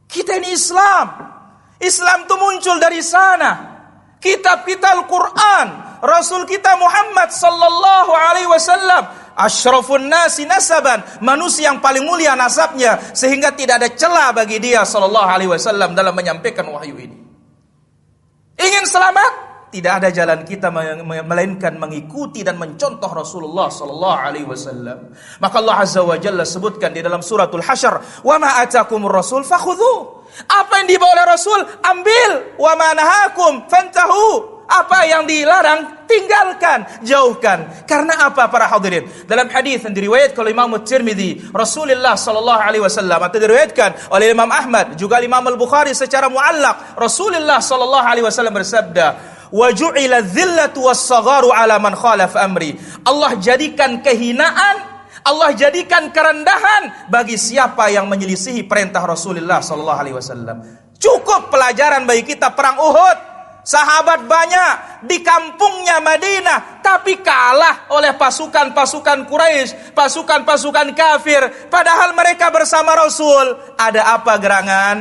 Kita 0.09 0.41
ini 0.41 0.57
Islam. 0.57 1.05
Islam 1.77 2.25
itu 2.25 2.35
muncul 2.35 2.75
dari 2.81 2.99
sana. 3.05 3.77
Kitab 4.17 4.65
kita 4.65 4.97
Al-Quran. 4.97 5.67
Rasul 6.01 6.49
kita 6.49 6.75
Muhammad 6.75 7.29
sallallahu 7.29 8.11
alaihi 8.11 8.49
wasallam. 8.49 9.05
Ashrafun 9.37 10.09
nasi 10.09 10.49
nasaban. 10.49 11.05
Manusia 11.23 11.71
yang 11.71 11.79
paling 11.79 12.03
mulia 12.03 12.33
nasabnya. 12.33 12.99
Sehingga 13.13 13.53
tidak 13.53 13.79
ada 13.85 13.89
celah 13.93 14.33
bagi 14.33 14.57
dia 14.57 14.83
sallallahu 14.83 15.29
alaihi 15.29 15.51
wasallam 15.53 15.93
dalam 15.93 16.11
menyampaikan 16.17 16.67
wahyu 16.67 16.97
ini. 16.99 17.17
Ingin 18.59 18.83
selamat? 18.89 19.48
Tidak 19.69 20.01
ada 20.01 20.09
jalan 20.09 20.41
kita 20.45 20.73
melainkan 21.05 21.77
mengikuti 21.77 22.41
dan 22.41 22.57
mencontoh 22.57 23.09
Rasulullah 23.09 23.69
sallallahu 23.69 24.17
alaihi 24.17 24.47
wasallam. 24.49 25.13
Maka 25.38 25.55
Allah 25.61 25.77
Azza 25.85 26.01
wa 26.01 26.17
Jalla 26.17 26.43
sebutkan 26.43 26.89
di 26.93 27.05
dalam 27.05 27.21
suratul 27.21 27.61
Hasyr, 27.61 28.25
"Wa 28.25 28.35
ma 28.41 28.61
atakumur 28.65 29.13
rasul 29.13 29.45
fakhudhu." 29.45 30.19
Apa 30.45 30.85
yang 30.85 30.88
dibawa 30.88 31.11
oleh 31.17 31.25
Rasul, 31.25 31.59
ambil. 31.81 32.31
Wa 32.55 32.77
ma 32.77 32.93
nahakum 32.93 33.65
fantahu. 33.65 34.61
Apa 34.69 35.01
yang 35.09 35.25
dilarang, 35.25 36.05
tinggalkan, 36.05 36.85
jauhkan. 37.01 37.89
Karena 37.89 38.29
apa 38.29 38.45
para 38.53 38.69
hadirin? 38.69 39.09
Dalam 39.25 39.49
hadis 39.49 39.81
yang 39.81 39.97
diriwayatkan 39.97 40.38
oleh 40.45 40.53
Imam 40.53 40.77
Tirmidzi, 40.85 41.49
Rasulullah 41.49 42.13
sallallahu 42.13 42.61
alaihi 42.61 42.85
wasallam 42.85 43.17
atau 43.17 43.41
diriwayatkan 43.41 44.13
oleh 44.13 44.29
Imam 44.29 44.45
Ahmad, 44.45 44.93
juga 44.93 45.17
Imam 45.25 45.41
Al-Bukhari 45.41 45.97
secara 45.97 46.29
muallak, 46.29 46.93
Rasulullah 46.93 47.57
sallallahu 47.57 48.05
alaihi 48.05 48.25
wasallam 48.29 48.53
bersabda, 48.53 49.38
wa 49.49 49.67
ju'ila 49.73 50.21
dhillatu 50.25 50.85
was-sagharu 50.85 51.53
ala 51.53 51.77
man 51.77 51.93
khalaf 51.97 52.37
amri. 52.37 52.77
Allah 53.05 53.37
jadikan 53.37 54.01
kehinaan 54.05 54.99
Allah 55.25 55.51
jadikan 55.51 56.09
kerendahan 56.15 57.11
bagi 57.11 57.35
siapa 57.35 57.91
yang 57.91 58.07
menyelisihi 58.07 58.63
perintah 58.65 59.03
Rasulullah 59.03 59.59
sallallahu 59.59 59.99
alaihi 59.99 60.15
wasallam. 60.15 60.57
Cukup 60.99 61.51
pelajaran 61.51 62.03
bagi 62.07 62.23
kita 62.35 62.51
perang 62.55 62.79
Uhud. 62.79 63.17
Sahabat 63.59 64.25
banyak 64.25 65.05
di 65.05 65.21
kampungnya 65.21 66.01
Madinah, 66.01 66.81
tapi 66.81 67.21
kalah 67.21 67.91
oleh 67.93 68.17
pasukan-pasukan 68.17 69.29
Quraisy, 69.29 69.93
pasukan-pasukan 69.93 70.97
kafir. 70.97 71.69
Padahal 71.69 72.17
mereka 72.17 72.49
bersama 72.49 72.97
Rasul. 72.97 73.77
Ada 73.77 74.17
apa 74.17 74.33
gerangan? 74.41 74.97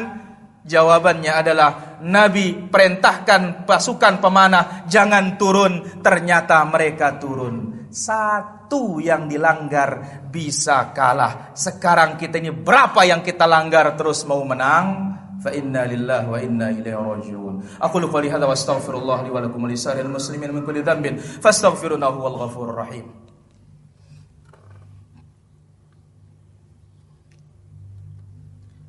Jawabannya 0.69 1.33
adalah 1.33 1.71
Nabi 2.04 2.68
perintahkan 2.68 3.64
pasukan 3.64 4.20
pemanah 4.20 4.86
jangan 4.90 5.36
turun. 5.40 6.02
Ternyata 6.02 6.64
mereka 6.68 7.18
turun. 7.18 7.88
Satu 7.94 8.98
yang 8.98 9.30
dilanggar 9.30 10.24
bisa 10.34 10.90
kalah. 10.92 11.54
Sekarang 11.54 12.18
kita 12.18 12.42
ini 12.42 12.50
berapa 12.50 13.06
yang 13.06 13.22
kita 13.22 13.46
langgar 13.46 13.94
terus 13.94 14.26
mau 14.26 14.42
menang? 14.42 15.14
فإنا 15.44 15.92
لله 15.92 16.30
وإنا 16.30 16.70
إليه 16.70 16.96
راجعون 16.96 17.56
أقول 17.84 18.04
قولي 18.08 18.32
هذا 18.32 18.46
وأستغفر 18.46 18.96
الله 18.98 19.24
لي 19.24 19.30
ولكم 19.30 19.64
ولسائر 19.64 20.06
المسلمين 20.06 20.56
من 20.56 20.64
كل 20.64 20.84
ذنب 20.84 21.20
فاستغفروه 21.20 22.00
هو 22.00 22.28
الغفور 22.28 22.70
الرحيم 22.70 23.06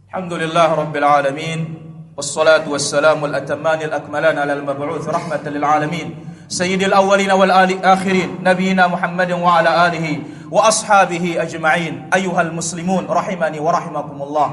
الحمد 0.09 0.33
لله 0.33 0.69
رب 0.75 0.97
العالمين 0.97 1.61
والصلاة 2.19 2.69
والسلام 2.69 3.25
الأتمان 3.25 3.83
الأكملان 3.83 4.39
على 4.39 4.53
المبعوث 4.53 5.09
رحمة 5.09 5.45
للعالمين 5.47 6.09
سيد 6.49 6.83
الأولين 6.83 7.31
والآخرين 7.33 8.39
نبينا 8.43 8.87
محمد 8.87 9.31
وعلى 9.33 9.71
آله 9.87 10.07
وأصحابه 10.51 11.43
أجمعين 11.43 12.11
أيها 12.15 12.41
المسلمون 12.41 13.07
رحمني 13.07 13.59
ورحمكم 13.61 14.19
الله 14.23 14.49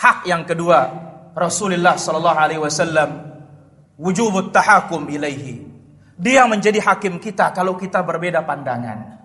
hak 0.00 0.24
yang 0.24 0.48
kedua 0.48 0.88
Rasulullah 1.36 2.00
sallallahu 2.00 2.38
alaihi 2.40 2.62
wasallam 2.62 3.10
wujubut 4.00 4.48
tahakum 4.48 5.04
ilaihi. 5.12 5.68
Dia 6.20 6.44
menjadi 6.48 6.80
hakim 6.80 7.20
kita 7.20 7.52
kalau 7.52 7.76
kita 7.76 8.00
berbeda 8.04 8.44
pandangan. 8.44 9.20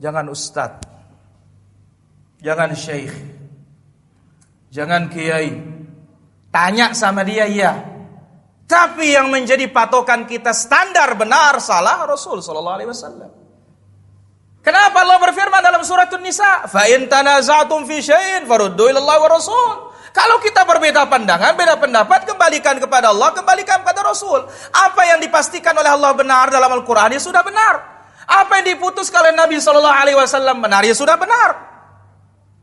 Jangan 0.00 0.26
ustaz. 0.32 0.80
Jangan 2.40 2.72
syekh. 2.72 3.12
Jangan 4.72 5.12
kiai. 5.12 5.73
Tanya 6.55 6.95
sama 6.95 7.27
dia 7.27 7.43
ya. 7.51 7.75
Tapi 8.63 9.11
yang 9.11 9.27
menjadi 9.27 9.67
patokan 9.67 10.23
kita 10.23 10.55
standar 10.55 11.11
benar 11.19 11.59
salah 11.59 12.07
Rasul 12.07 12.39
sallallahu 12.39 12.75
alaihi 12.79 12.89
wasallam. 12.95 13.27
Kenapa 14.63 15.03
Allah 15.03 15.19
berfirman 15.19 15.59
dalam 15.59 15.83
surat 15.83 16.07
An-Nisa, 16.07 16.63
"Fa 16.71 16.87
in 16.87 17.11
tanaza'tum 17.11 17.83
fi 17.83 17.99
syai'in 17.99 18.47
faruddu 18.47 18.87
ila 18.87 19.03
Allah 19.03 19.17
wa 19.19 19.29
Rasul." 19.35 19.75
Kalau 20.15 20.39
kita 20.39 20.63
berbeda 20.63 21.11
pandangan, 21.11 21.59
beda 21.59 21.75
pendapat, 21.75 22.23
kembalikan 22.23 22.79
kepada 22.79 23.11
Allah, 23.11 23.35
kembalikan 23.35 23.83
kepada 23.83 23.99
Rasul. 24.07 24.47
Apa 24.71 25.11
yang 25.11 25.19
dipastikan 25.19 25.75
oleh 25.75 25.91
Allah 25.91 26.15
benar 26.15 26.47
dalam 26.55 26.71
Al-Quran, 26.71 27.19
ya 27.19 27.21
sudah 27.21 27.43
benar. 27.43 27.83
Apa 28.23 28.63
yang 28.63 28.79
diputuskan 28.79 29.27
oleh 29.27 29.35
Nabi 29.35 29.59
Shallallahu 29.59 29.97
Alaihi 30.07 30.15
Wasallam 30.15 30.63
benar, 30.63 30.87
ya 30.87 30.95
sudah 30.95 31.19
benar. 31.19 31.49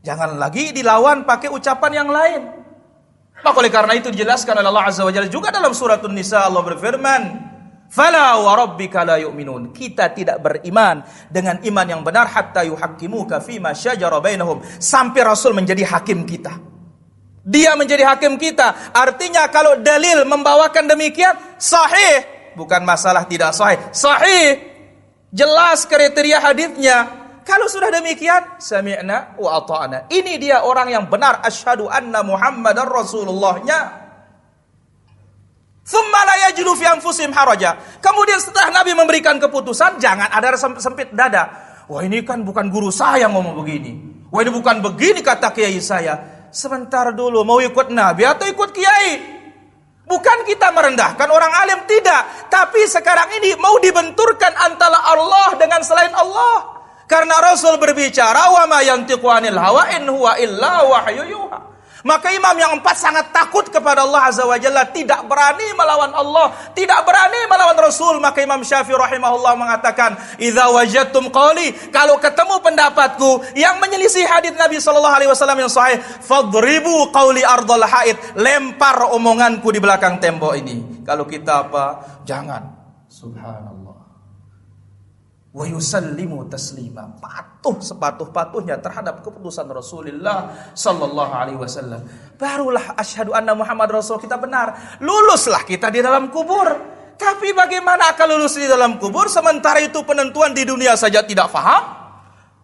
Jangan 0.01 0.41
lagi 0.41 0.73
dilawan 0.73 1.29
pakai 1.29 1.53
ucapan 1.53 1.91
yang 1.93 2.09
lain. 2.09 2.62
Maka 3.43 3.55
oleh 3.59 3.71
karena 3.71 3.93
itu 3.99 4.07
dijelaskan 4.07 4.63
oleh 4.63 4.69
Allah 4.71 4.87
Azza 4.87 5.03
wa 5.03 5.11
Jalla 5.11 5.27
juga 5.27 5.51
dalam 5.51 5.75
surat 5.75 5.99
An-Nisa 5.99 6.47
Allah 6.47 6.63
berfirman, 6.63 7.21
Fala 7.93 8.41
wa 8.41 8.57
rabbika 8.57 9.05
la 9.05 9.21
yu'minun. 9.21 9.69
Kita 9.69 10.09
tidak 10.15 10.41
beriman 10.41 11.05
dengan 11.29 11.61
iman 11.61 11.85
yang 11.85 12.01
benar 12.01 12.25
hatta 12.25 12.65
yuhaqqimuka 12.65 13.37
fima 13.43 13.75
syajara 13.77 14.17
bainahum 14.17 14.65
sampai 14.81 15.21
Rasul 15.21 15.53
menjadi 15.53 15.85
hakim 15.85 16.25
kita. 16.25 16.57
Dia 17.45 17.77
menjadi 17.77 18.07
hakim 18.07 18.41
kita. 18.41 18.95
Artinya 18.95 19.45
kalau 19.51 19.77
dalil 19.77 20.25
membawakan 20.25 20.89
demikian 20.89 21.37
sahih, 21.61 22.25
bukan 22.57 22.81
masalah 22.81 23.29
tidak 23.29 23.53
sahih. 23.53 23.77
Sahih. 23.93 24.57
Jelas 25.29 25.85
kriteria 25.85 26.41
hadisnya. 26.41 27.22
Kalau 27.43 27.67
sudah 27.67 27.91
demikian, 27.91 28.59
sami'na 28.59 29.35
wa 29.35 29.59
ata'na. 29.59 30.07
Ini 30.07 30.39
dia 30.39 30.63
orang 30.63 30.91
yang 30.91 31.05
benar 31.11 31.43
asyhadu 31.43 31.91
anna 31.91 32.23
Muhammadar 32.23 32.87
Rasulullahnya. 32.87 34.03
Thumma 35.83 36.21
la 36.23 36.35
yajidu 36.47 36.71
fi 36.79 36.87
anfusihim 36.87 37.35
haraja. 37.35 37.75
Kemudian 37.99 38.39
setelah 38.39 38.71
Nabi 38.71 38.95
memberikan 38.95 39.35
keputusan, 39.35 39.99
jangan 39.99 40.31
ada 40.31 40.55
sempit 40.55 41.11
dada. 41.11 41.51
Wah 41.91 41.99
ini 41.99 42.23
kan 42.23 42.47
bukan 42.47 42.71
guru 42.71 42.87
saya 42.87 43.27
ngomong 43.27 43.59
begini. 43.59 43.91
Wah 44.31 44.39
ini 44.39 44.51
bukan 44.55 44.79
begini 44.79 45.19
kata 45.19 45.51
kiai 45.51 45.75
saya 45.83 46.33
sebentar 46.53 47.09
dulu 47.11 47.41
mau 47.41 47.57
ikut 47.57 47.89
nabi 47.89 48.23
atau 48.29 48.45
ikut 48.45 48.69
kiai. 48.69 49.41
Bukan 50.03 50.37
kita 50.45 50.69
merendahkan 50.69 51.25
orang 51.31 51.49
alim 51.63 51.79
tidak, 51.89 52.51
tapi 52.51 52.85
sekarang 52.85 53.39
ini 53.39 53.55
mau 53.57 53.79
dibenturkan 53.79 54.51
antara 54.51 54.99
Allah 54.99 55.55
dengan 55.57 55.79
selain 55.81 56.11
Allah. 56.13 56.82
Karena 57.13 57.37
Rasul 57.37 57.77
berbicara 57.77 58.49
wa 58.49 58.65
ma 58.65 58.81
yantiqu 58.81 59.29
anil 59.29 59.53
hawa 59.53 59.85
in 59.93 60.09
huwa 60.09 60.33
illa 60.41 60.81
wahyu 60.81 61.29
yuha. 61.29 61.59
Maka 62.03 62.33
imam 62.33 62.57
yang 62.57 62.73
empat 62.81 62.99
sangat 62.99 63.29
takut 63.31 63.69
kepada 63.69 64.03
Allah 64.03 64.27
Azza 64.33 64.43
wa 64.43 64.57
Jalla. 64.57 64.89
Tidak 64.89 65.23
berani 65.29 65.71
melawan 65.77 66.09
Allah. 66.11 66.51
Tidak 66.75 66.99
berani 67.07 67.47
melawan 67.47 67.79
Rasul. 67.79 68.19
Maka 68.19 68.43
Imam 68.43 68.59
Syafi'i 68.59 68.91
rahimahullah 68.91 69.55
mengatakan. 69.55 70.19
Iza 70.35 70.67
wajadtum 70.67 71.31
qali. 71.31 71.71
Kalau 71.95 72.19
ketemu 72.19 72.59
pendapatku. 72.59 73.55
Yang 73.55 73.75
menyelisih 73.79 74.27
hadis 74.27 74.51
Nabi 74.59 74.83
SAW 74.83 75.55
yang 75.55 75.71
sahih. 75.71 76.03
Fadribu 76.27 77.07
qawli 77.15 77.39
ardol 77.39 77.87
haid. 77.87 78.19
Lempar 78.35 79.07
omonganku 79.15 79.71
di 79.71 79.79
belakang 79.79 80.19
tembok 80.19 80.59
ini. 80.59 81.07
Kalau 81.07 81.23
kita 81.23 81.71
apa? 81.71 82.19
Jangan. 82.27 82.83
Subhanallah 83.07 83.72
wa 85.53 85.65
yusallimu 85.69 86.49
taslima. 86.49 87.13
Patuh 87.21 87.77
sepatuh-patuhnya 87.79 88.81
terhadap 88.81 89.21
keputusan 89.21 89.69
Rasulullah 89.69 90.73
sallallahu 90.73 91.31
alaihi 91.31 91.59
wasallam. 91.61 92.01
Barulah 92.35 92.97
asyhadu 92.97 93.31
anna 93.31 93.53
Muhammad 93.53 93.93
rasul 93.93 94.17
kita 94.17 94.35
benar. 94.41 94.99
Luluslah 94.99 95.61
kita 95.63 95.93
di 95.93 96.01
dalam 96.01 96.33
kubur. 96.33 96.91
Tapi 97.13 97.53
bagaimana 97.53 98.11
akan 98.17 98.27
lulus 98.35 98.57
di 98.57 98.65
dalam 98.65 98.97
kubur 98.97 99.29
sementara 99.29 99.79
itu 99.79 100.01
penentuan 100.01 100.51
di 100.51 100.65
dunia 100.65 100.97
saja 100.97 101.21
tidak 101.21 101.47
faham? 101.53 102.01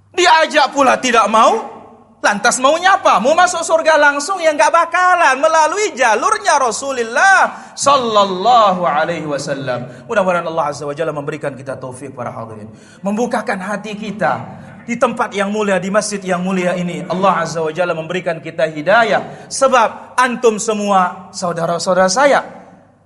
Diajak 0.10 0.74
pula 0.74 0.98
tidak 0.98 1.30
mau 1.30 1.79
Lantas 2.20 2.60
maunya 2.60 3.00
apa? 3.00 3.24
Mau 3.24 3.32
masuk 3.32 3.64
surga 3.64 3.96
langsung 3.96 4.44
ya 4.44 4.52
nggak 4.52 4.76
bakalan 4.76 5.40
melalui 5.40 5.96
jalurnya 5.96 6.60
Rasulullah 6.60 7.72
Sallallahu 7.72 8.84
Alaihi 8.84 9.24
Wasallam. 9.24 10.04
Mudah-mudahan 10.04 10.44
Allah 10.44 10.66
Azza 10.68 10.84
wa 10.84 10.92
Jalla 10.92 11.16
memberikan 11.16 11.56
kita 11.56 11.80
taufik 11.80 12.12
para 12.12 12.36
hadirin, 12.36 12.68
membukakan 13.00 13.64
hati 13.64 13.96
kita 13.96 14.36
di 14.84 15.00
tempat 15.00 15.32
yang 15.32 15.48
mulia 15.48 15.80
di 15.80 15.88
masjid 15.88 16.20
yang 16.20 16.44
mulia 16.44 16.76
ini. 16.76 17.08
Allah 17.08 17.48
Azza 17.48 17.64
wa 17.64 17.72
Jalla 17.72 17.96
memberikan 17.96 18.44
kita 18.44 18.68
hidayah. 18.68 19.48
Sebab 19.48 20.20
antum 20.20 20.60
semua 20.60 21.32
saudara-saudara 21.32 22.12
saya, 22.12 22.44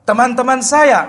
teman-teman 0.10 0.58
saya, 0.66 1.06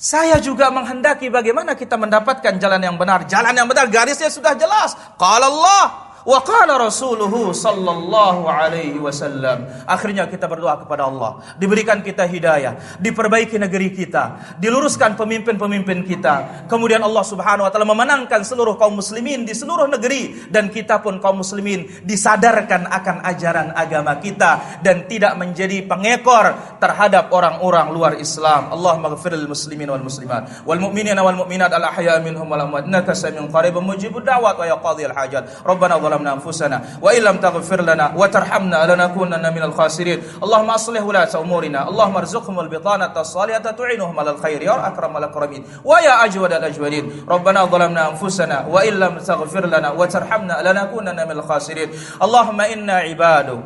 saya 0.00 0.40
juga 0.40 0.72
menghendaki 0.72 1.28
bagaimana 1.28 1.76
kita 1.76 2.00
mendapatkan 2.00 2.56
jalan 2.56 2.80
yang 2.80 2.96
benar. 2.96 3.28
Jalan 3.28 3.52
yang 3.52 3.68
benar 3.68 3.84
garisnya 3.92 4.32
sudah 4.32 4.56
jelas. 4.56 4.96
Kalau 5.20 5.60
Allah 5.60 6.07
Wa 6.28 6.44
qala 6.44 6.76
rasuluhu 6.76 7.56
sallallahu 7.56 8.44
alaihi 8.44 9.00
wasallam. 9.00 9.64
Akhirnya 9.88 10.28
kita 10.28 10.44
berdoa 10.44 10.76
kepada 10.76 11.08
Allah, 11.08 11.40
diberikan 11.56 12.04
kita 12.04 12.28
hidayah, 12.28 13.00
diperbaiki 13.00 13.56
negeri 13.56 13.88
kita, 13.96 14.56
diluruskan 14.60 15.16
pemimpin-pemimpin 15.16 16.04
kita. 16.04 16.68
Kemudian 16.68 17.00
Allah 17.00 17.24
Subhanahu 17.24 17.64
wa 17.64 17.72
taala 17.72 17.88
memenangkan 17.88 18.44
seluruh 18.44 18.76
kaum 18.76 19.00
muslimin 19.00 19.48
di 19.48 19.56
seluruh 19.56 19.88
negeri 19.88 20.52
dan 20.52 20.68
kita 20.68 21.00
pun 21.00 21.16
kaum 21.16 21.40
muslimin 21.40 22.04
disadarkan 22.04 22.84
akan 22.92 23.24
ajaran 23.24 23.72
agama 23.72 24.20
kita 24.20 24.84
dan 24.84 25.08
tidak 25.08 25.32
menjadi 25.40 25.80
pengekor 25.88 26.76
terhadap 26.76 27.32
orang-orang 27.32 27.88
luar 27.88 28.12
Islam. 28.20 28.68
Allahumma 28.68 29.16
ghfiril 29.16 29.48
muslimin 29.48 29.88
wal 29.88 30.04
muslimat 30.04 30.60
wal 30.68 30.76
mu'minina 30.76 31.24
wal 31.24 31.40
mu'minat 31.40 31.72
al 31.72 31.88
ahya 31.88 32.20
minhum 32.20 32.44
wal 32.44 32.68
amwat 32.68 32.84
samiun 33.16 33.48
qaribun 33.48 33.80
mujibud 33.80 34.20
da'wat 34.28 34.60
wa 34.60 34.66
ya 34.68 34.76
qadhiyal 34.76 35.16
hajat. 35.16 35.64
Rabbana 35.64 35.96
ظلمنا 36.18 36.32
أنفسنا 36.32 36.98
وإن 37.02 37.22
لم 37.22 37.36
تغفر 37.36 37.80
لنا 37.82 38.12
وترحمنا 38.16 38.94
لنكونن 38.94 39.54
من 39.54 39.62
الخاسرين. 39.62 40.42
اللهم 40.42 40.70
أصلح 40.70 41.02
ولاة 41.02 41.30
أمورنا. 41.38 41.88
اللهم 41.88 42.16
ارزقهم 42.16 42.60
البطانة 42.60 43.14
الصالحة 43.14 43.58
تعينهم 43.58 44.18
على 44.18 44.30
الخير. 44.30 44.62
يا 44.62 44.74
أكرم 44.86 45.16
الأكرمين. 45.16 45.62
ويا 45.84 46.24
أجود 46.24 46.52
الأجودين. 46.52 47.26
ربنا 47.28 47.64
ظلمنا 47.64 48.10
أنفسنا 48.10 48.66
وإن 48.66 48.92
لم 48.98 49.18
تغفر 49.18 49.66
لنا 49.66 49.90
وترحمنا 49.90 50.56
لنكونن 50.66 51.18
من 51.28 51.36
الخاسرين. 51.38 51.88
اللهم 52.22 52.60
إنا 52.60 52.92
عبادك 52.92 53.62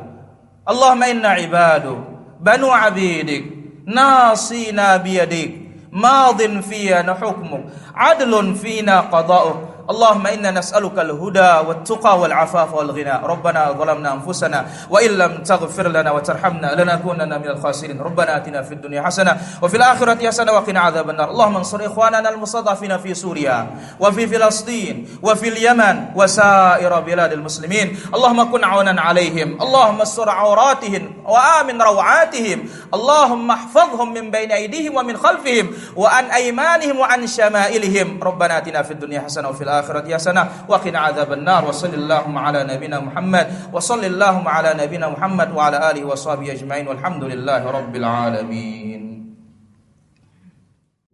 اللهم 0.63 1.03
إنا 1.03 1.29
عبادك 1.29 1.99
بنو 2.41 2.71
عبيدك 2.71 3.45
ناصينا 3.87 4.97
بيدك. 4.97 5.51
ماض 5.93 6.41
فينا 6.65 7.15
حكمك 7.21 7.65
عدل 7.95 8.33
فينا 8.55 9.01
قضاؤك. 9.13 9.61
اللهم 9.91 10.27
إنا 10.27 10.51
نسألك 10.51 10.99
الهدى 10.99 11.53
والتقى 11.69 12.19
والعفاف 12.19 12.75
والغنى. 12.75 13.21
ربنا 13.25 13.73
ظلمنا 13.73 14.13
أنفسنا 14.13 14.67
وإن 14.91 15.11
لم 15.11 15.33
تغفر 15.43 15.89
لنا 15.89 16.11
وترحمنا 16.11 16.75
لنكونن 16.83 17.41
من 17.41 17.49
الخاسرين. 17.49 18.01
ربنا 18.01 18.37
آتنا 18.37 18.63
في 18.63 18.75
الدنيا 18.75 19.03
حسنة 19.03 19.37
وفي 19.63 19.77
الآخرة 19.77 20.27
حسنة 20.27 20.53
وقنا 20.53 20.81
عذاب 20.81 21.11
النار. 21.11 21.31
اللهم 21.31 21.57
انصر 21.57 21.87
إخواننا 21.87 22.31
المستضعفين 22.31 22.99
في 22.99 23.15
سوريا 23.15 23.67
وفي 24.01 24.27
فلسطين 24.27 25.19
وفي 25.23 25.49
اليمن 25.49 26.15
وسائر 26.15 27.01
بلاد 27.01 27.33
المسلمين. 27.33 28.15
اللهم 28.15 28.53
كن 28.53 28.65
عونا 28.65 29.01
عليهم. 29.01 29.63
اللهم 29.63 30.01
استر 30.01 30.29
عوراتهم 30.31 31.27
وآمن 31.27 31.83
روعاتهم. 31.83 32.59
اللهم 32.95 33.51
احفظهم 33.51 34.09
من 34.15 34.31
بين 34.31 34.53
أيديهم 34.53 34.97
ومن 34.97 35.17
خلفهم 35.17 35.67
وعن 35.97 36.25
أيمانهم 36.25 36.99
وعن 36.99 37.27
شمائلهم. 37.27 38.23
ربنا 38.23 38.59
آتنا 38.59 38.83
في 38.83 38.91
الدنيا 38.91 39.21
حسنة 39.21 39.49
وفي 39.49 39.72
الآخرة 39.72 40.04
حسنة 40.12 40.68
وقنا 40.68 41.00
عذاب 41.00 41.30
النار 41.34 41.62
وصل 41.72 41.94
اللهم 41.94 42.36
على 42.36 42.68
نبينا 42.68 43.00
محمد 43.00 43.46
وصل 43.72 44.04
اللهم 44.04 44.44
على 44.48 44.76
نبينا 44.76 45.08
محمد 45.16 45.50
وعلى 45.56 45.78
آله 45.92 46.04
وصحبه 46.04 46.52
أجمعين 46.52 46.88
والحمد 46.88 47.24
لله 47.24 47.62
رب 47.64 47.94
العالمين 47.96 49.02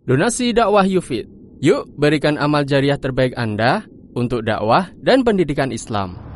Donasi 0.04 0.52
dakwah 0.52 0.84
Yufid. 0.84 1.32
Yuk 1.63 1.88
berikan 1.96 2.36
amal 2.36 2.68
jariah 2.68 3.00
terbaik 3.00 3.32
Anda 3.39 3.88
untuk 4.20 4.44
dakwah 4.44 4.92
dan 5.00 5.24
pendidikan 5.24 5.72
Islam. 5.72 6.27